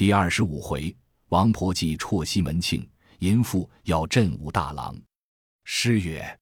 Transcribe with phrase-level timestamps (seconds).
[0.00, 0.96] 第二十五回，
[1.28, 4.98] 王婆祭辍西门庆，淫妇要镇武大郎。
[5.64, 6.40] 诗曰：“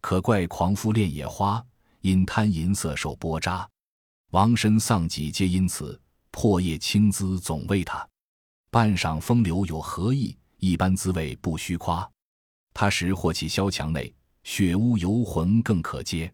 [0.00, 1.60] 可怪狂夫恋野花，
[2.02, 3.68] 因贪淫色受波扎。
[4.30, 8.08] 王身丧己皆因此，破叶青姿总为他。
[8.70, 10.38] 半晌风流有何意？
[10.58, 12.08] 一般滋味不虚夸。
[12.72, 14.14] 他时或起萧墙内，
[14.44, 16.32] 血污游魂更可接。”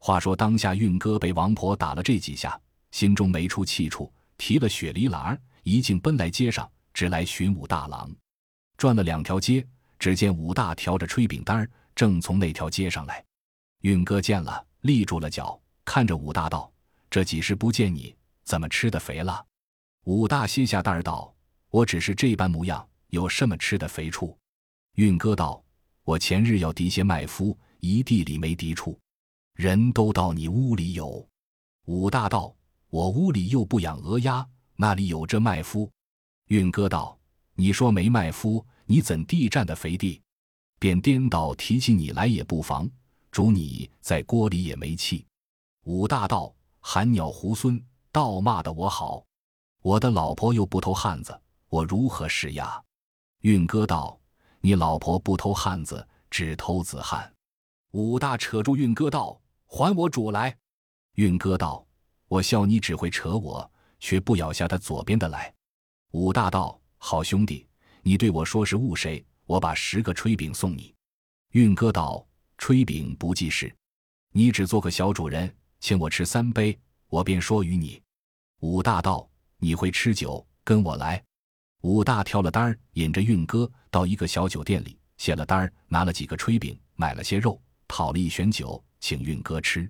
[0.00, 2.58] 话说当下运哥被王婆打了这几下，
[2.92, 5.38] 心中没出气处，提了雪梨篮儿，
[5.68, 8.10] 一径奔来街上，直来寻武大郎。
[8.78, 9.66] 转了两条街，
[9.98, 13.22] 只见武大挑着炊饼单儿，正从那条街上来。
[13.82, 16.72] 运哥见了，立住了脚，看着武大道
[17.10, 19.44] ：“这几时不见你，怎么吃的肥了？”
[20.06, 21.34] 武大歇下担儿道
[21.68, 24.34] ：“我只是这般模样，有什么吃的肥处？”
[24.96, 25.62] 运哥道
[26.02, 28.98] ：“我前日要敌些麦夫，一地里没敌处。”
[29.54, 31.28] 人都到你屋里有，
[31.84, 32.56] 武大道，
[32.88, 34.46] 我屋里又不养鹅鸭，
[34.80, 35.90] 那里有这麦夫？
[36.46, 37.18] 运哥道，
[37.54, 40.22] 你说没麦夫，你怎地占的肥地？
[40.78, 42.88] 便颠倒提起你来也不妨，
[43.32, 45.26] 煮你在锅里也没气。
[45.82, 49.26] 武大道，寒鸟猢狲，倒骂的我好，
[49.82, 51.36] 我的老婆又不偷汉子，
[51.68, 52.80] 我如何是呀？
[53.40, 54.16] 运哥道，
[54.60, 57.34] 你老婆不偷汉子，只偷子汉。
[57.90, 59.40] 武大扯住运哥道。
[59.66, 60.56] 还我主来！
[61.16, 61.84] 运哥道
[62.28, 65.52] ：“我笑你只会扯我，却不咬下他左边的来。”
[66.12, 67.66] 武大道：“好兄弟，
[68.02, 69.24] 你对我说是误谁？
[69.44, 70.94] 我把十个炊饼送你。”
[71.52, 72.26] 运哥道
[72.58, 73.74] ：“炊饼不计事，
[74.32, 76.78] 你只做个小主人，请我吃三杯，
[77.08, 78.02] 我便说与你。”
[78.60, 79.28] 武大道
[79.58, 81.22] ：“你会吃酒，跟我来。”
[81.82, 88.82] 武大挑了单儿，引着运哥到一个小酒店里，卸了单儿，拿了几个炊饼，买了些肉，讨了一旋酒。
[89.00, 89.88] 请运哥吃，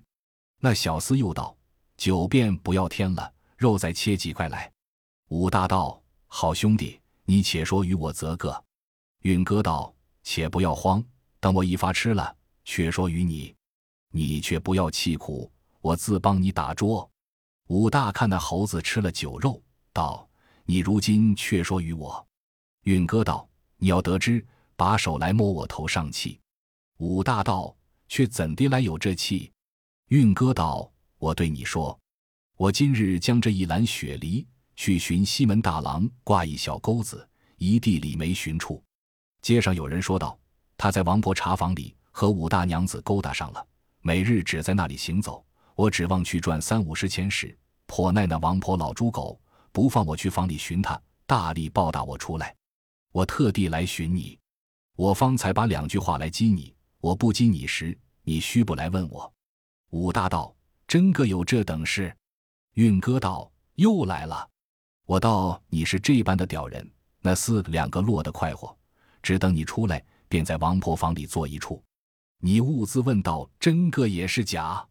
[0.59, 1.57] 那小厮又道
[1.97, 4.71] ：“酒便不要添了，肉再切几块来。”
[5.29, 8.63] 武大道：“好兄弟，你且说与我则个。”
[9.21, 9.93] 运哥道
[10.23, 11.03] ：“且不要慌，
[11.39, 13.53] 等我一发吃了，却说与你。
[14.11, 17.07] 你却不要气苦，我自帮你打桌。”
[17.67, 19.61] 武大看那猴子吃了酒肉，
[19.93, 20.27] 道
[20.63, 22.25] ：“你如今却说与我。”
[22.85, 24.43] 运哥道：“你要得知，
[24.75, 26.39] 把手来摸我头上气。”
[26.97, 27.75] 武大道。
[28.11, 29.51] 却怎地来有这气？
[30.07, 31.95] 运哥道：“我对你说，
[32.59, 37.25] 我今日将这一篮雪梨去寻西门大郎，挂一小钩子，
[37.55, 38.83] 一地里没寻处。
[39.41, 40.37] 街上有人说道，
[40.75, 43.65] 他在王婆茶房里和武大娘子勾搭上了，
[44.01, 45.41] 每日只在那里行走。
[45.73, 49.39] 我指望去赚三五十钱时，颇奈那王婆老猪狗
[49.71, 52.53] 不放我去房里寻他，大力暴打我出来。
[53.13, 54.37] 我特地来寻你，
[54.97, 59.33] 我方才把两句话来激你。”我不激你时，你须不来问我。
[59.91, 60.53] 武大道
[60.85, 62.13] 真个有这等事？
[62.73, 64.47] 运哥道又来了。
[65.05, 66.89] 我道你是这般的屌人，
[67.21, 68.77] 那厮两个落得快活，
[69.21, 71.83] 只等你出来，便在王婆房里坐一处。
[72.41, 74.87] 你兀自问道：真个也是假？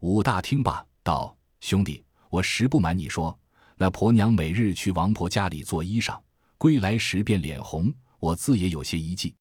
[0.00, 3.38] 武大听罢道：兄弟，我实不瞒你说，
[3.76, 6.20] 那婆娘每日去王婆家里做衣裳，
[6.58, 9.34] 归来时便脸红，我自也有些疑忌。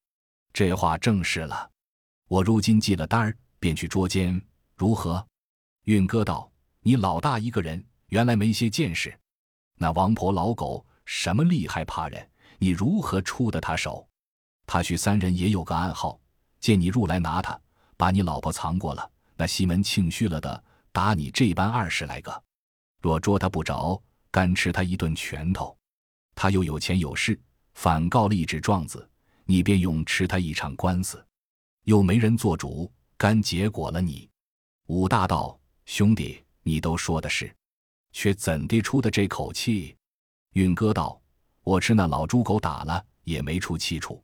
[0.53, 1.69] 这话正是了。
[2.27, 4.39] 我如今记了单儿，便去捉奸，
[4.75, 5.25] 如何？
[5.85, 6.50] 运哥道
[6.83, 9.15] ：“你老大一个人，原来没些见识。
[9.75, 12.27] 那王婆老狗什么厉害怕人？
[12.57, 14.07] 你如何出得他手？
[14.65, 16.19] 他许三人也有个暗号，
[16.59, 17.59] 见你入来拿他，
[17.97, 19.11] 把你老婆藏过了。
[19.35, 22.43] 那西门庆虚了的，打你这般二十来个。
[22.99, 25.77] 若捉他不着，干吃他一顿拳头。
[26.33, 27.39] 他又有钱有势，
[27.75, 29.07] 反告了一纸状子，
[29.45, 31.23] 你便用吃他一场官司。”
[31.85, 34.29] 又没人做主，干结果了你。
[34.87, 37.53] 武大道兄弟，你都说的是，
[38.11, 39.95] 却怎地出的这口气？
[40.53, 41.19] 运哥道：
[41.63, 44.23] 我吃那老猪狗打了，也没出气处。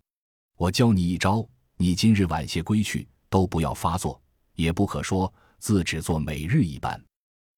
[0.56, 4.22] 我教你一招，你今日晚些归去，都不要发作，
[4.54, 7.02] 也不可说，自只做每日一般。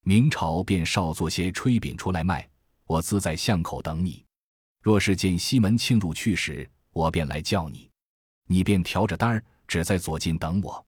[0.04, 2.48] 明朝便少做些炊饼出来卖，
[2.86, 4.26] 我自在巷口等你。
[4.82, 7.90] 若是见西门庆入去时，我便来叫你，
[8.46, 9.44] 你便挑着担儿。
[9.68, 10.84] 只在左近等我，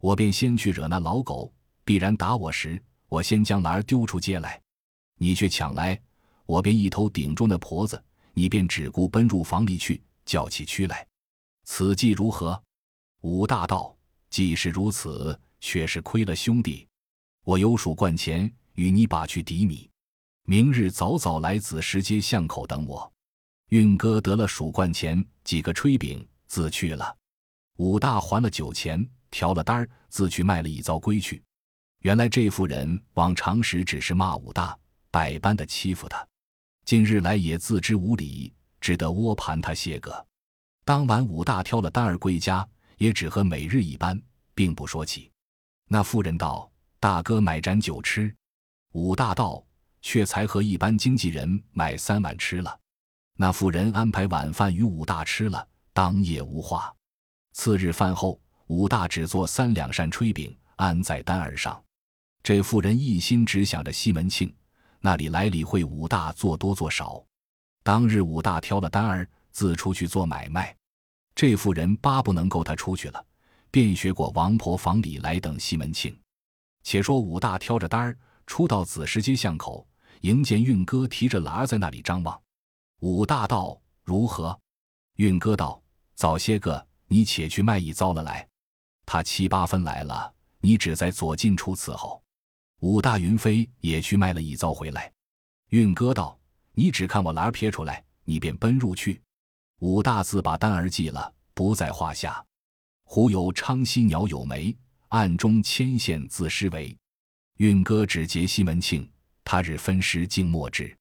[0.00, 1.52] 我便先去惹那老狗。
[1.84, 4.60] 必然打我时，我先将篮儿丢出街来，
[5.16, 6.00] 你却抢来，
[6.44, 11.06] 我便一头顶住那婆子，你便只顾奔入房里去，叫起屈来。
[11.64, 12.60] 此计如何？
[13.22, 13.96] 武大道，
[14.28, 16.86] 既是如此，却是亏了兄弟。
[17.44, 19.88] 我有数贯钱与你把去抵米，
[20.44, 23.12] 明日早早来子时街巷口等我。
[23.70, 27.16] 运哥得了数贯钱，几个炊饼，自去了。
[27.76, 31.42] 武大还了酒钱，调了单儿，自去卖了一遭归去。
[32.06, 34.78] 原来这妇人往常时只是骂武大，
[35.10, 36.24] 百般的欺负他。
[36.84, 40.24] 近日来也自知无礼，只得窝盘他些个。
[40.84, 42.64] 当晚武大挑了单儿归家，
[42.98, 44.22] 也只和每日一般，
[44.54, 45.32] 并不说起。
[45.88, 46.70] 那妇人道
[47.00, 48.32] ：“大哥买盏酒吃。”
[48.94, 49.60] 武大道
[50.00, 52.78] ：“却才和一般经纪人买三碗吃了。”
[53.36, 56.94] 那妇人安排晚饭与武大吃了，当夜无话。
[57.54, 61.82] 次日饭后，武大只做三两扇炊饼，安在单儿上。
[62.46, 64.54] 这妇人一心只想着西门庆，
[65.00, 67.20] 那里来理会武大做多做少。
[67.82, 70.72] 当日武大挑了单儿，自出去做买卖。
[71.34, 73.26] 这妇人巴不能够他出去了，
[73.68, 76.16] 便学过王婆房里来等西门庆。
[76.84, 78.16] 且说武大挑着单儿
[78.46, 79.84] 出到子时街巷口，
[80.20, 82.40] 迎见运哥提着篮儿在那里张望。
[83.00, 84.56] 武大道如何？
[85.16, 85.82] 运哥道
[86.14, 88.48] ：“早些个，你且去卖一遭了来。
[89.04, 92.22] 他七八分来了，你只在左近处伺候。”
[92.86, 95.12] 武大云飞也去卖了一遭回来。
[95.70, 96.38] 运哥道
[96.72, 99.20] ：“你只看我篮儿撇出来，你便奔入去。”
[99.82, 102.40] 武大自把单儿记了，不在话下。
[103.02, 104.72] 忽有昌西鸟有眉，
[105.08, 106.96] 暗中牵线自施为。
[107.56, 109.10] 运哥只结西门庆，
[109.42, 110.96] 他日分尸竟莫至。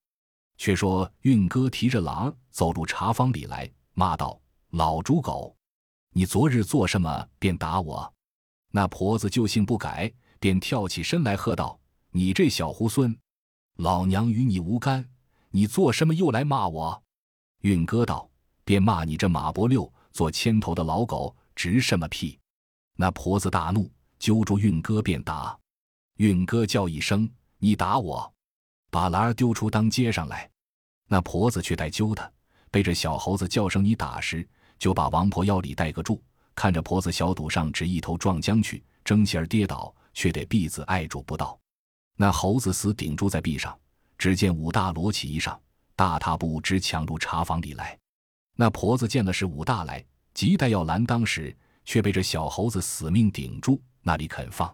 [0.57, 4.41] 却说运哥提着狼走入茶坊里来，骂道
[4.73, 5.55] ：“老猪狗，
[6.13, 8.11] 你昨日做什么便打我？”
[8.73, 10.11] 那婆子旧性不改，
[10.45, 11.79] 便跳起身来喝道
[12.13, 13.17] ：“你这小猢狲，
[13.77, 15.03] 老娘与你无干，
[15.49, 17.01] 你做什么又来骂我？”
[17.65, 18.29] 运哥道
[18.63, 22.37] ：“便骂你这马伯六做牵头的老狗，值什么屁？”
[22.95, 25.57] 那婆子大怒，揪住运哥便打。
[26.17, 27.27] 运哥叫一声
[27.57, 28.31] ：“你打我！”
[28.91, 30.47] 把篮儿丢出当街上来，
[31.07, 32.31] 那婆子却待揪他，
[32.69, 34.47] 被这小猴子叫声你打时，
[34.77, 41.55] 就把王婆腰里带个住，看着婆子小肚上只一头撞将去，争气儿跌倒，却得婢子碍住不到。
[42.17, 43.77] 那猴子死顶住在壁上，
[44.17, 45.55] 只见武大罗起衣裳，
[45.95, 47.95] 大踏步直抢入茶房里来。
[48.55, 50.03] 那婆子见了是武大来，
[50.33, 54.73] 急待要拦当时，却被这小猴子死命顶住，那里肯放。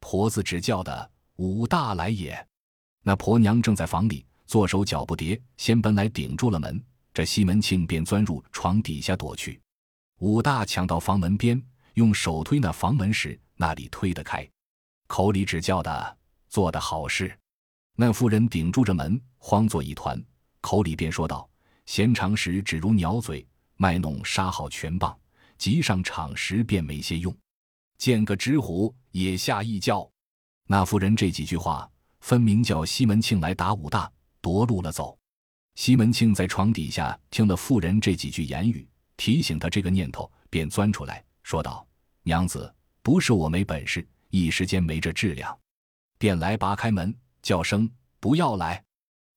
[0.00, 2.46] 婆子只叫的武大来也。
[3.02, 6.82] 那婆娘正在房里做手脚不迭，先奔来顶住了门。
[7.12, 9.60] 这西门庆便钻入床底下躲去。
[10.20, 11.60] 武大抢到房门边，
[11.94, 14.48] 用手推那房门时，那里推得开，
[15.08, 16.18] 口里只叫的
[16.48, 17.36] 做的好事。
[17.96, 20.24] 那妇人顶住着门，慌作一团，
[20.60, 21.50] 口里便说道
[21.84, 23.44] ：“闲常时只如鸟嘴，
[23.76, 25.18] 卖弄杀好拳棒，
[25.56, 27.36] 急上场时便没些用。
[27.96, 30.08] 见个纸虎也吓一叫。”
[30.70, 31.90] 那妇人这几句话。
[32.20, 34.10] 分明叫西门庆来打武大，
[34.40, 35.16] 夺路了走。
[35.76, 41.86] 西门庆在床底下听了妇人这几句言语，提醒他这个念头，便钻出来说道
[42.24, 45.56] ：“娘子，不是我没本事，一时间没这质量。”
[46.18, 47.88] 便来拔开门，叫声
[48.18, 48.82] ：“不要来！”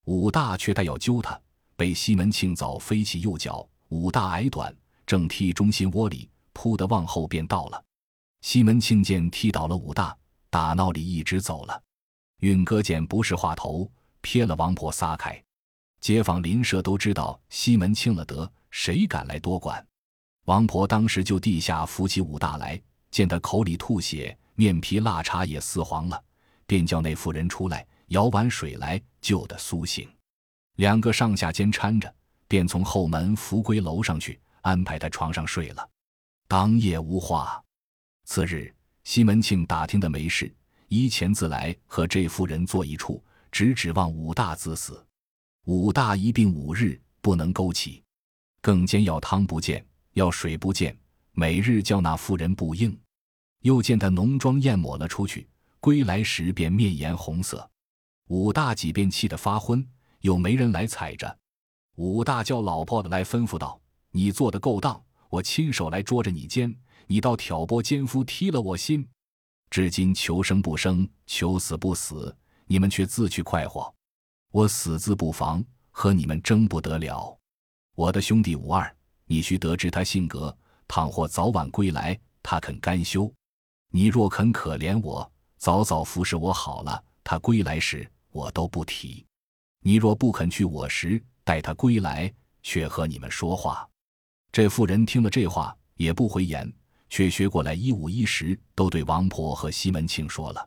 [0.06, 1.40] 武大却待要揪他，
[1.76, 3.68] 被西门庆早飞起右脚。
[3.88, 4.74] 武大矮短，
[5.06, 7.84] 正踢中心窝里，扑的往后便倒了。
[8.40, 10.16] 西门庆见踢倒了武大，
[10.50, 11.82] 打闹里一直走了。
[12.40, 13.88] 运哥见不是话头，
[14.20, 15.40] 撇了王婆撒开。
[16.00, 19.86] 街坊邻舍都知道西门庆了得，谁敢来多管？
[20.46, 26.22] 王婆当时就地下扶起武大来，见他口里吐血，面皮腊茶也似黄了，
[26.66, 30.08] 便叫那妇人出来舀碗水来救得苏醒。
[30.76, 32.14] 两个上下间搀着，
[32.48, 35.88] 便从后门扶归楼上去，安排他床上睡了。
[36.48, 37.62] 当夜无话。
[38.24, 38.74] 次日，
[39.04, 40.54] 西门庆打听的没事。
[40.88, 45.02] 依前自来和这妇人坐一处，只指望武大自死。
[45.64, 48.02] 武大一病五日不能勾起，
[48.60, 50.94] 更兼要汤不见，要水不见，
[51.32, 52.94] 每日叫那妇人不应。
[53.62, 55.48] 又见他浓妆艳抹了出去，
[55.80, 57.68] 归来时便面颜红色。
[58.28, 59.86] 武大几便气得发昏，
[60.20, 61.38] 又没人来踩着。
[61.96, 66.74] 武大叫老婆的来吩咐道：“你做的够当，我亲手来捉着你奸，
[67.06, 69.06] 你倒挑拨奸夫，踢了我心。”
[69.70, 72.34] 至今求生不生，求死不死，
[72.66, 73.92] 你们却自去快活。
[74.50, 77.38] 我死字不防，和你们争不得了。
[77.94, 78.94] 我的兄弟武二，
[79.26, 80.56] 你须得知他性格，
[80.88, 83.32] 倘或早晚归来，他肯甘休。
[83.94, 89.22] 你若肯可怜我，早早服侍我好了，他归来时我都不提。
[89.80, 92.32] 你若不肯去我时，待他归来，
[92.62, 93.86] 却和你们说话。
[94.50, 96.72] 这妇人听了这话，也不回言。
[97.10, 100.66] 却学过来一五一十都对王婆和西门庆说了。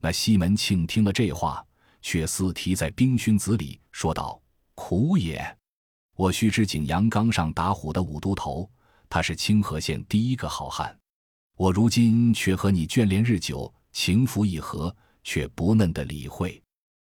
[0.00, 1.64] 那西门庆听了这话，
[2.02, 4.42] 却似提在冰熏子里，说道
[4.74, 5.56] ：“苦也！
[6.16, 8.68] 我须知景阳冈上打虎的武都头，
[9.08, 10.98] 他是清河县第一个好汉。
[11.56, 14.94] 我如今却和你眷恋日久，情福一合，
[15.24, 16.62] 却不嫩的理会。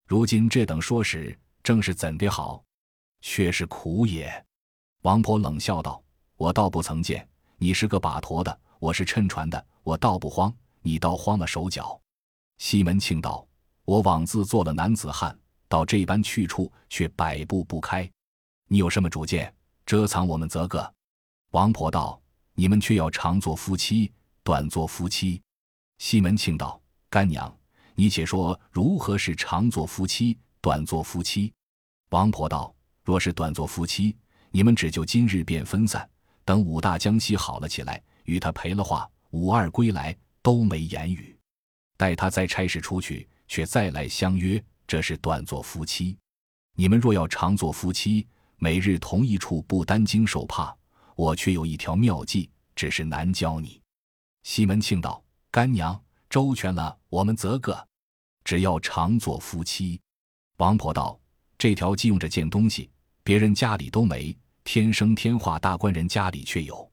[0.06, 2.62] 如今这等说时，正是怎的好？
[3.22, 4.46] 却是苦也。”
[5.04, 6.04] 王婆冷笑道
[6.36, 7.26] ：“我倒不曾见
[7.58, 11.98] 你是个把驮的，我是乘船的，我倒不慌，你倒慌了手脚。”
[12.60, 13.48] 西门庆道
[13.86, 15.38] ：“我枉自做了男子汉，
[15.70, 18.12] 到这般去处却百步不开，
[18.68, 19.56] 你有什么主见？
[19.86, 20.94] 遮藏我们则个。”
[21.52, 22.22] 王婆道
[22.56, 24.12] ：“你们却要常做夫妻，
[24.44, 25.42] 短做夫妻。”
[26.00, 27.56] 西门庆道：“干娘，
[27.96, 31.54] 你且说如何是长做夫妻，短做夫妻？”
[32.12, 32.74] 王婆道
[33.04, 34.16] ：“若是短做夫妻，
[34.52, 36.08] 你们只就今日便分散，
[36.46, 41.38] 等武大江西好了起来，与他赔了话，武二归来都没言语。”
[41.96, 46.18] 待他再差事出去，却再来相约，这是短做夫妻。
[46.76, 50.76] 你们若要长做夫妻，每日同一处不担惊受怕，
[51.16, 53.80] 我却有一条妙计，只是难教你。
[54.44, 57.88] 西门庆道：“干娘周全了，我们则个，
[58.44, 60.00] 只要常做夫妻。”
[60.58, 61.20] 王婆道
[61.58, 62.90] ：“这条既用着件东西，
[63.24, 66.90] 别人家里都没，天生天化大官人家里却有。”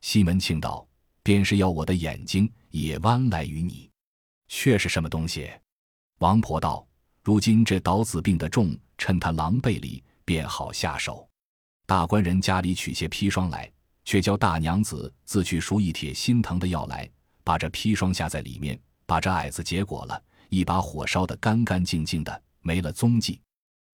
[0.00, 0.86] 西门庆道
[1.22, 3.90] ：“便是要我的眼睛也弯来与你。”
[4.48, 5.50] 却是什么东西？
[6.18, 6.86] 王婆道
[7.22, 11.28] ：“如今这倒子病得重，趁他狼狈里，便好下手。
[11.84, 13.70] 大官人家里取些砒霜来，
[14.06, 17.10] 却叫大娘子自去赎一帖心疼的药来，
[17.44, 23.40] 把这砒霜下在里面，把这矮子结果了，一把火烧得干干净净的，没了踪迹。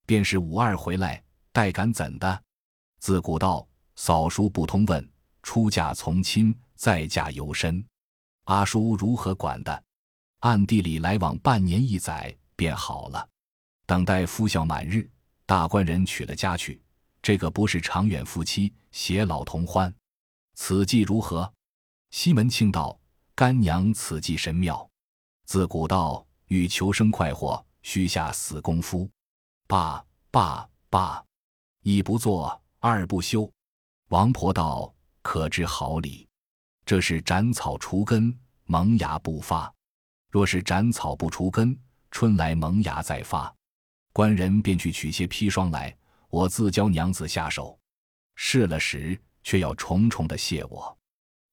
[0.07, 2.43] 便是五二回来，待敢怎的？
[3.01, 3.67] 自古道
[3.97, 5.11] 扫书不通问，
[5.43, 7.83] 出嫁从亲，再嫁由身。
[8.45, 9.83] 阿叔如何管的？”
[10.41, 13.27] 暗地里来往半年一载便好了，
[13.87, 15.09] 等待夫孝满日，
[15.47, 16.83] 大官人娶了家去。
[17.23, 19.95] 这个不是长远夫妻，偕老同欢，
[20.55, 21.53] 此计如何？
[22.11, 22.99] 西门庆道
[23.35, 24.89] ：“干娘此计神妙。
[25.45, 29.09] 自古道欲求生快活，须下死功夫。
[29.67, 31.25] 罢罢罢，
[31.83, 33.51] 一不做二不休。”
[34.11, 36.29] 王婆道：“可知好理？
[36.85, 39.73] 这是斩草除根，萌芽不发。”
[40.31, 41.79] 若是斩草不除根，
[42.11, 43.55] 春来萌芽再发。
[44.13, 45.97] 官人便去取些砒霜来，
[46.29, 47.79] 我自教娘子下手。
[48.35, 50.97] 试了时，却要重重的谢我。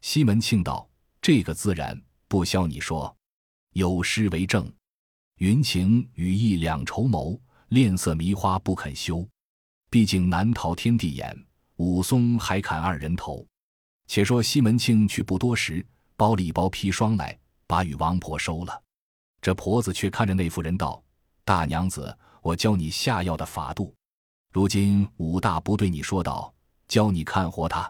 [0.02, 0.88] 西门庆道
[1.22, 3.16] ：“这个自然不消你说。
[3.74, 4.72] 有诗为证：
[5.38, 9.28] 云情雨意两绸缪，恋色迷花不肯休。
[9.90, 11.36] 毕竟难逃天地眼，
[11.78, 13.46] 武松还砍二人头。”
[14.08, 17.38] 且说西门庆去不多时，包了一包砒霜来。
[17.68, 18.82] 把与王婆收了，
[19.40, 21.04] 这婆子却看着那妇人道
[21.46, 23.94] ：“大娘子，我教你下药的法度。
[24.52, 26.52] 如今武大不对你说道，
[26.90, 27.90] 教你看活他，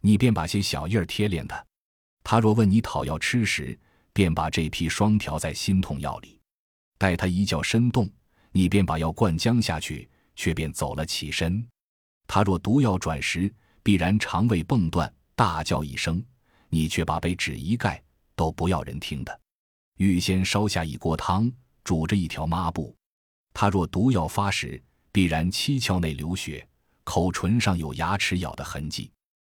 [0.00, 1.66] 你便把些小印儿贴脸的。
[2.24, 3.78] 他若问你讨药吃时，
[4.12, 6.40] 便把这批霜调在心痛药里。
[6.98, 8.10] 待他一觉身动，
[8.50, 11.64] 你便把药灌浆下去，却便走了起身。
[12.26, 16.24] 他若毒药转时，必然肠胃蹦断，大叫一声，
[16.68, 18.02] 你却把被纸一盖。”
[18.36, 19.40] 都不要人听的。
[19.98, 21.52] 预先烧下一锅汤，
[21.84, 22.96] 煮着一条抹布。
[23.52, 24.82] 他若毒药发时，
[25.12, 26.66] 必然七窍内流血，
[27.10, 29.10] 口唇上有牙齿咬的痕迹。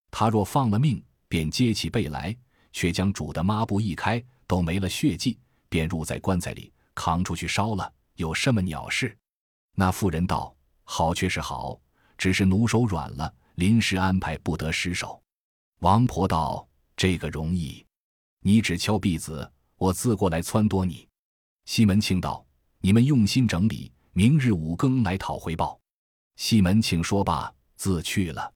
[0.09, 2.37] 他若放了命，便揭起背来，
[2.73, 5.37] 却将煮的抹布一开，都没了血迹，
[5.69, 7.93] 便入在棺材里，扛出去烧了。
[8.15, 9.19] 有什么鸟事？
[9.75, 10.55] 那妇人道
[10.85, 11.77] ：“好却是好，
[12.17, 15.21] 只是奴手软了，临时安排不得失手。”
[15.83, 16.65] 王婆道
[16.97, 17.85] ：“这个容易。”
[18.47, 21.09] 你只敲壁子，我自过来撺掇你。
[21.65, 22.47] 西门庆道
[22.79, 25.77] ：“你们用心整理，明日五更来讨回报。”
[26.41, 28.51] 西门庆说罢，自去了。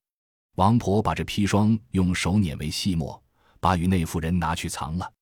[0.55, 3.23] 王婆把这砒霜用手捻为细末，
[3.59, 5.13] 把与那妇人拿去藏了。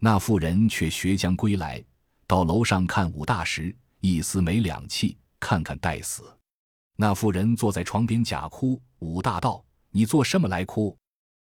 [0.00, 1.80] 那妇人却学将归来，
[2.26, 6.36] 到楼上看武大时，一丝没两气，看看待死。
[6.96, 8.82] 那妇人坐在床边假哭。
[8.98, 10.98] 武大道：“你做什么来哭？”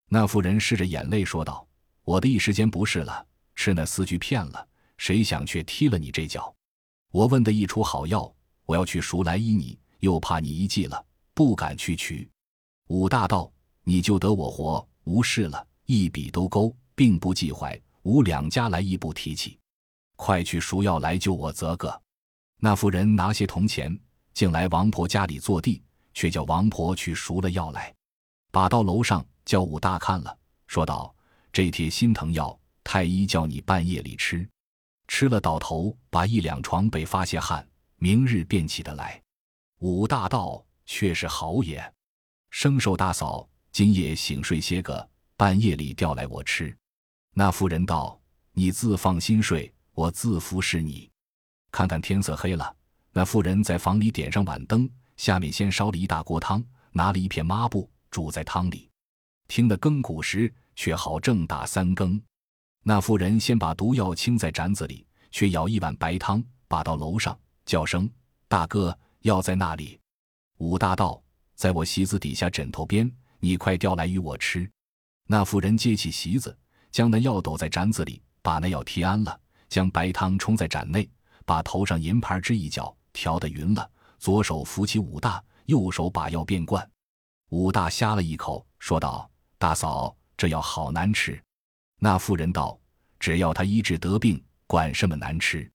[0.10, 1.66] 那妇人拭着眼泪说道。
[2.04, 4.68] 我的一时间不是了，吃那四句骗了，
[4.98, 6.52] 谁想却踢了你这脚。
[7.12, 8.34] 我问的一出好药，
[8.66, 12.30] 我要去赎来医你，又怕你一记了，不敢去取。
[12.90, 13.52] 武大道，
[13.84, 17.80] 你就得我活，无事了，一笔都勾，并不记怀。
[18.04, 19.58] 吾两家来亦不提起，
[20.16, 22.00] 快去赎药来救我则个。
[22.60, 24.00] 那妇人拿些铜钱，
[24.32, 25.82] 竟来王婆家里坐地，
[26.14, 27.92] 却叫王婆去赎了药来，
[28.52, 31.14] 把到楼上叫武大看了，说道。
[31.52, 34.48] 这帖心疼药，太医叫你半夜里吃，
[35.08, 39.20] 吃了倒头，把一两床被发些汗，明日便起得来。
[39.86, 41.94] 武大道却是好也。
[42.50, 46.76] 生寿大嫂今夜醒睡些个，半夜里调来我吃。
[47.36, 48.20] 那妇人道
[48.52, 51.08] ：“你自放心睡，我自服侍你。”
[51.70, 52.76] 看看天色黑了，
[53.12, 58.90] 那妇人在房里点上晚灯，下面先烧了一大锅汤，拿了一片抹布煮在汤里，
[59.48, 62.20] 听得更鼓时，却好正打三更。
[62.82, 67.38] 那妇人先把毒药倾在盏子里，却舀一碗白汤，把到楼上，
[67.68, 68.10] 叫声
[68.50, 70.00] ：“大哥，药在那里？”
[70.58, 71.22] 武大道
[71.56, 74.70] ：“在我席子底下枕头边，你快调来与我吃。”
[75.28, 76.56] 那妇人接起席子，
[76.92, 81.10] 将那药抖在盏子里，把那药提安了，将白汤冲在盏内，
[81.44, 83.90] 把头上银盘支一角，调得匀了。
[84.20, 86.88] 左手扶起武大，右手把药便灌。
[87.50, 91.42] 武大呷了一口，说道：“大嫂，这药好难吃。”
[91.98, 92.80] 那妇人道
[93.20, 95.70] ：“只要他医治得病，管什么难吃？”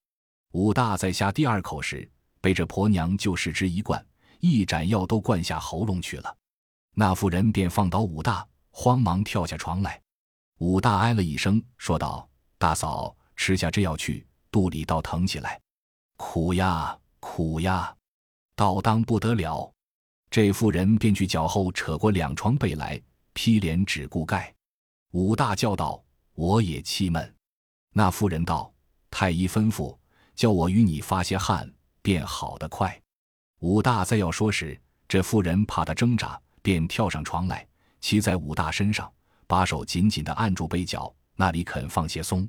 [0.52, 2.08] 武大在下第二口时，
[2.40, 4.04] 被这婆娘就使之一灌，
[4.40, 6.36] 一盏药都灌下喉咙去了。
[6.94, 10.00] 那妇人便放倒武大，慌忙跳下床来。
[10.58, 12.28] 武大哎了一声，说道
[12.58, 15.60] ：“大嫂，吃下这药去，肚里倒疼起来，
[16.16, 17.94] 苦呀，苦呀！”
[18.56, 19.72] 倒当不得了，
[20.30, 23.00] 这妇人便去脚后扯过两床被来，
[23.32, 24.54] 披脸只顾盖。
[25.12, 26.02] 武大叫道
[26.34, 27.34] ：“我也气闷。”
[27.94, 28.70] 那妇人道
[29.10, 29.96] ：“太医吩咐，
[30.34, 33.00] 叫我与你发些汗，便好得快。”
[33.60, 37.66] 武大再要说时，这妇人怕他挣扎，便跳上床来，
[38.00, 39.12] 骑在武大身上，
[39.46, 42.48] 把手紧紧地按住背角，那里肯放些松。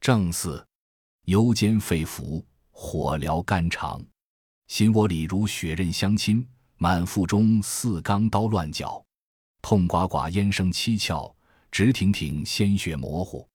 [0.00, 0.66] 正似
[1.26, 4.02] 油煎肺腑，火燎肝肠。
[4.66, 9.04] 心窝里如血刃相侵，满腹中似钢刀乱绞，
[9.62, 11.32] 痛呱呱咽声七窍，
[11.70, 13.46] 直挺挺鲜血模糊，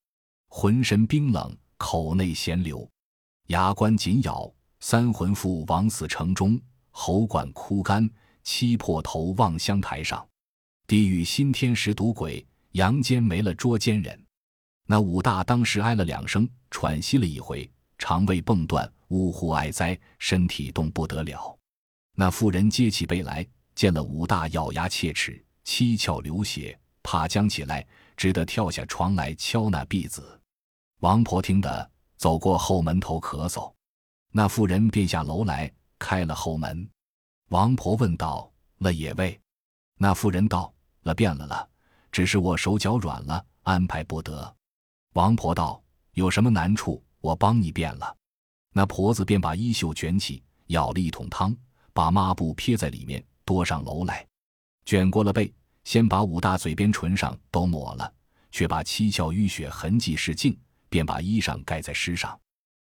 [0.50, 2.88] 浑身冰冷，口内咸流，
[3.48, 4.50] 牙关紧咬，
[4.88, 6.62] 三魂妇枉死城中，
[6.92, 8.08] 喉管枯干，
[8.44, 10.24] 七破头望乡台上，
[10.86, 14.24] 地狱新天时赌鬼，阳间没了捉奸人。
[14.86, 18.88] 那武大当时哀了两声，喘息了一回，肠胃蹦断。
[19.08, 21.58] 呜呼哀哉，身体动不得了。
[22.13, 27.84] 那妇人接起杯来，见了武大，咬牙切齿，七窍流血，怕将起来，
[28.15, 30.40] 只得跳下床来敲那壁子。
[31.00, 33.74] 王婆听得，走过后门头咳嗽。
[34.37, 36.85] 那妇人便下楼来，开了后门。
[37.51, 39.39] 王婆问道：“了也未？”
[39.98, 41.65] 那妇人道：“了变了了，
[42.11, 44.53] 只是我手脚软了，安排不得。”
[45.15, 45.81] 王婆道
[46.15, 48.13] ：“有什么难处，我帮你变了。”
[48.75, 51.55] 那婆子便把衣袖卷起，舀了一桶汤，
[51.93, 54.27] 把抹布撇在里面，多上楼来，
[54.83, 55.50] 卷过了背，
[55.85, 58.13] 先把五大嘴边、唇上都抹了，
[58.51, 62.37] 却把七窍淤血痕迹拭净，便把衣裳盖在尸上。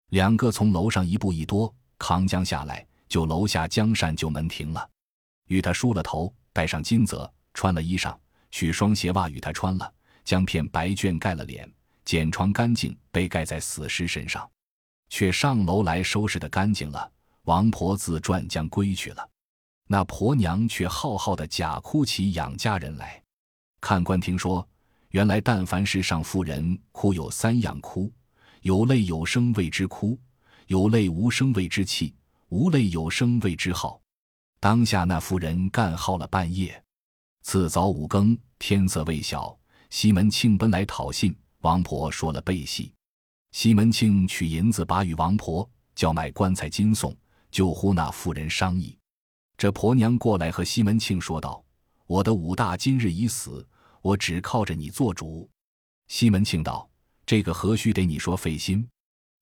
[0.09, 4.89] 两个从楼上一步一多扛将下来，就楼下江扇就门停了，
[5.47, 8.15] 与他梳了头，戴上金泽，穿了衣裳，
[8.49, 9.93] 取双鞋袜与他穿了，
[10.23, 11.69] 将片白绢盖了脸，
[12.05, 14.49] 剪床干净，被盖在死尸身上。
[15.09, 17.09] 却上楼来收拾的干净了，
[17.43, 19.29] 王婆自转将归去了。
[19.87, 23.21] 那婆娘却浩浩的假哭起养家人来。
[23.79, 24.67] 看官听说，
[25.11, 28.11] 原来但凡是上妇人哭，有三样哭：
[28.67, 30.19] 有泪有声谓之哭，
[30.65, 32.13] 有泪无声谓之泣，
[32.49, 33.97] 无泪有声谓之号。
[34.59, 36.83] 当下那妇人干耗了半夜，
[37.43, 39.57] 次早五更，天色未晓，
[39.89, 42.91] 西门庆奔来讨信，王婆说了背戏。
[43.53, 47.15] 西门庆取银子，把与王婆叫买棺材金送，
[47.49, 48.97] 就呼那妇人商议。
[49.57, 51.63] 这婆娘过来和西门庆说道
[52.05, 53.65] ：“我的武大今日已死，
[54.01, 55.49] 我只靠着你做主。”
[56.09, 56.89] 西门庆道
[57.27, 58.87] ：“这个何须得你说费心？”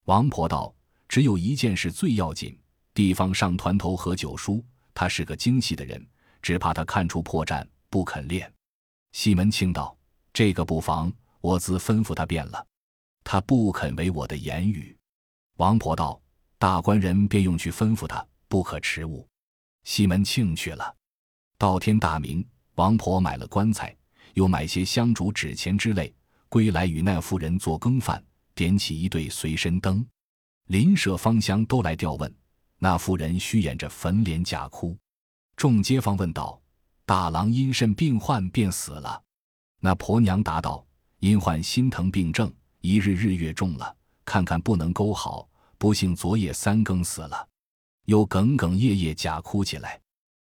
[0.04, 0.76] 王婆道
[1.08, 2.60] ：“只有一件事最要紧，
[2.94, 4.62] 地方上团头何九叔，
[4.94, 6.06] 他是个精细的人，
[6.42, 8.52] 只怕他看出破绽，不肯练。”
[9.14, 9.98] 西门庆道
[10.34, 12.68] ：“这个不妨，我自吩咐他便了。”
[13.24, 14.96] 他不肯为我的言语，
[15.58, 16.22] 王婆道
[16.60, 19.28] ：“大官人便用去吩咐他，不可迟误。”
[19.86, 20.96] 西门庆去了。
[21.58, 23.96] 到天大明，王婆买了棺材，
[24.34, 26.14] 又买些香烛、纸钱之类，
[26.56, 30.08] 归来与那妇人做羹饭，点起一对随身灯。
[30.68, 32.34] 邻舍芳香都来吊问，
[32.80, 34.98] 那妇人虚掩着粉脸假哭。
[35.58, 36.58] 众街坊问道
[37.06, 39.22] ：“大郎因甚病患便死了？”
[39.84, 40.88] 那婆娘答道
[41.20, 45.46] ：“因患心疼病症。”一日日月重了，看看不能勾好，
[45.78, 47.46] 不幸昨夜三更死了，
[48.06, 50.00] 又哽哽咽咽假哭起来。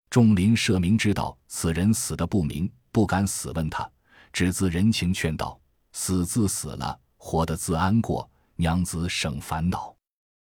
[0.08, 3.90] 众邻舍明知道此人死的不明，不敢死问他，
[4.32, 5.58] 只自人情劝道
[5.98, 9.96] ：“死自死了，活的自安过，娘子省烦恼。”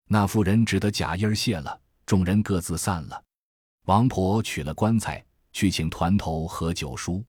[0.06, 3.20] 那妇人只得假音儿谢了，众人各自散了。
[3.86, 7.24] 王婆取了棺材去请团头和九叔，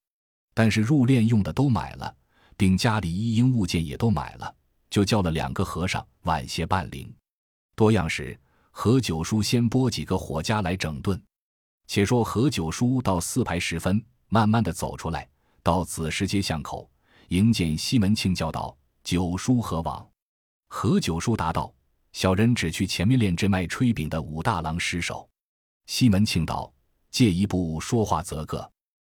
[0.54, 2.16] 但是入殓用的都买了。
[2.56, 4.56] 并家里一应物件也都买了，
[4.88, 7.12] 就叫了两个和尚晚些办灵。
[7.76, 11.20] 多样时，何九叔先拨几个火家来整顿。
[11.88, 15.28] 且说何九叔到四排时分，慢慢的走出来，
[15.64, 16.88] 到子时街巷口
[17.32, 20.06] 迎见西门庆，叫道：“九叔何往？”
[20.68, 21.74] 何九叔答道
[22.12, 25.30] ：“小人只去前面练这卖炊饼的武大郎失手。”
[25.88, 26.70] 西门庆道
[27.10, 28.70] ：“借一步说话则个。”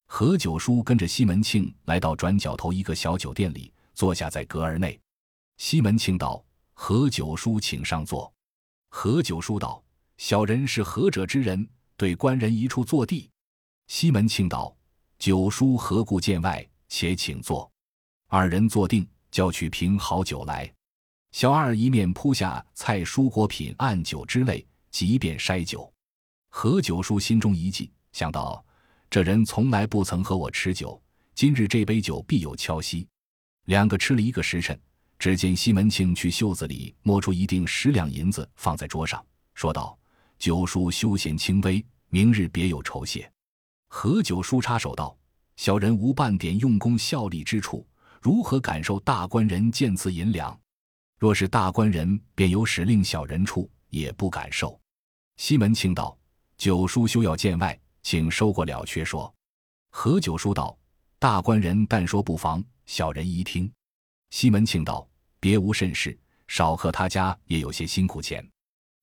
[0.08, 5.00] 何九叔跟着西门庆来到转角头一个小酒店里，坐下在阁儿内。
[5.56, 6.44] 西门庆道
[6.76, 8.30] ：“何九叔，请上座。”
[8.92, 9.82] 何九叔道
[10.18, 13.32] ：“小人是何者之人？”对官人一处坐地，
[13.88, 14.76] 西门庆道
[15.18, 16.68] ：“九叔何故见外？
[16.90, 17.71] 且请坐。”
[18.34, 20.74] 二人坐定，叫取瓶好酒来。
[21.34, 25.92] 小二一面铺下菜蔬果品、按酒之类，即便筛酒。
[26.50, 28.64] 何九叔心中一计，想到
[29.10, 30.98] 这人从来不曾和我吃酒，
[31.36, 33.06] 今日这杯酒必有敲息。
[33.66, 34.80] 两个吃了一个时辰，
[35.20, 39.22] 只见西门庆去袖子里摸出一锭十两银子，放在桌上，
[39.56, 40.00] 说道。
[40.40, 43.30] 九叔休闲轻微，明日别有酬谢。
[43.90, 45.18] 何九叔插手道
[45.58, 47.86] ：“小人无半点用功效力之处，
[48.22, 50.58] 如何感受大官人见此银两？
[51.18, 54.80] 若是大官人便有使令小人处，也不敢受。”
[55.38, 56.16] 西门庆道
[56.56, 59.34] ：“九叔休要见外，请收过了却说。”
[59.90, 60.78] 何九叔道
[61.18, 63.72] ：“大官人但说不妨，小人一听。”
[64.30, 65.08] 西门庆道
[65.40, 68.48] ：“别无甚事，少客他家也有些辛苦钱。”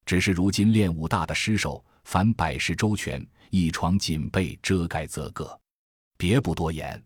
[0.06, 5.60] 只是如今练武大的尸首，凡百事周全，一床锦被遮盖则个，
[6.16, 7.00] 别不多言。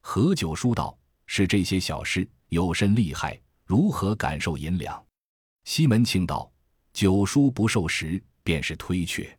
[0.00, 0.97] 何九叔道
[1.28, 3.40] ：“是这些小事，有甚厉害？
[3.64, 5.00] 如何感受银两？”
[5.62, 6.50] 西门庆道
[6.92, 9.38] ：“九叔不受时，便是推却。”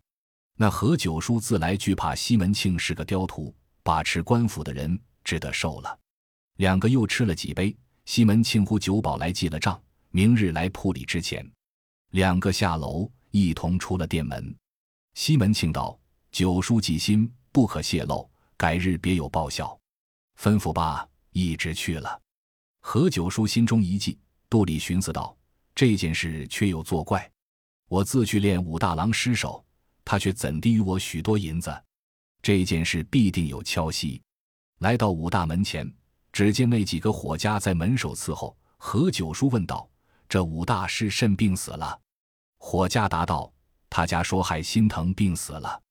[0.56, 6.00] 那何九叔自来惧怕西门庆是个刁徒，把持官府的人，只得受了。
[6.58, 7.76] 两个又吃了几杯，
[8.06, 11.50] 西门庆呼酒保来记了账，明日来铺里之前。
[12.12, 14.56] 两个下楼，一同出了店门。
[15.16, 15.98] 西门庆道
[16.32, 19.76] ：“九叔记心，不可泄露，改日别有报效。”
[20.40, 22.22] 吩咐罢，一直去了。
[22.82, 24.18] 何九叔心中一计，
[24.50, 25.36] 肚里寻思道
[25.76, 27.30] ：“这件事却有作怪。
[27.88, 29.64] 我自去练武大郎尸首，
[30.06, 31.84] 他却怎地与我许多银子？
[32.42, 34.22] 这件事必定有敲息。”
[34.80, 35.92] 来到武大门前，
[36.32, 38.58] 只见那几个伙家在门首伺候。
[38.78, 39.90] 何九叔问道。
[40.30, 42.00] 这武大是甚病死了？
[42.60, 43.52] 伙家答道
[43.90, 45.82] ：“他家说害心疼病死了。”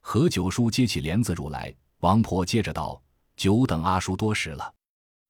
[0.00, 1.72] 何九叔接起帘子入来。
[1.98, 3.00] 王婆接着道
[3.36, 4.74] ：“久等阿叔多时了。”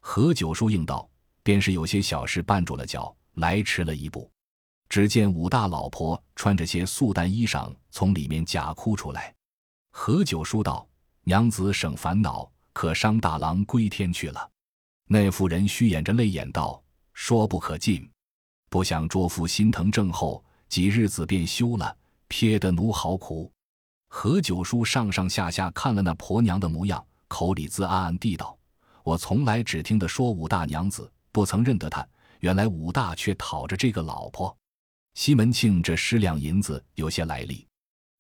[0.05, 1.09] 何九叔应道
[1.43, 4.31] ：“便是有些小事绊住了脚，来迟了一步。”
[4.91, 9.33] 只见武大老婆穿着些素淡衣裳从里面假哭出来。
[9.91, 10.87] 何九叔道
[11.25, 14.51] ：“娘子省烦恼，可伤大郎归天去了。”
[15.09, 16.83] 那妇人虚掩着泪眼道
[17.15, 18.07] ：“说不可进。”
[18.69, 21.97] 不想卓夫心疼症后几日子便休了，
[22.29, 23.51] 撇得奴好苦。
[24.09, 28.59] 何九叔上上下下看了那婆娘的模样，口里自暗暗地道
[29.05, 32.07] ：“我从来只听得说武大娘子，不曾认得她。
[32.41, 34.57] 原来武大却讨着这个老婆。”
[35.15, 37.67] 西门庆这十两银子有些来历。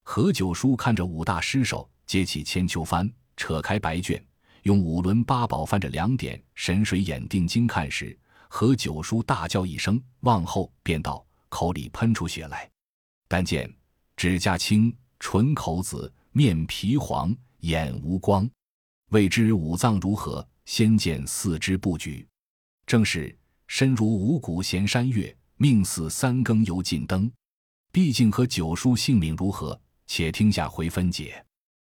[0.05, 4.23] 何九叔看着武大尸首，接起千秋幡，扯开白卷，
[4.65, 8.19] 用五轮八宝翻着两点神水眼定睛看时。
[8.49, 12.71] 何九叔大叫一声，往后便道，口里喷出血来。
[13.27, 13.73] 但见
[14.15, 18.49] 指甲青，唇口紫，面皮黄，眼无光。
[19.11, 20.47] 未知五脏如何？
[20.75, 22.27] 先见四肢布局，
[22.87, 27.31] 正是身如五谷闲山月，命似三更油尽灯。
[27.93, 29.79] 毕竟和九叔性命如何？
[30.07, 31.45] 且听下回分解。